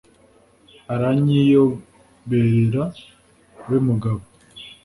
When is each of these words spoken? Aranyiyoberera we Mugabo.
Aranyiyoberera 0.93 2.83
we 3.67 3.77
Mugabo. 3.87 4.23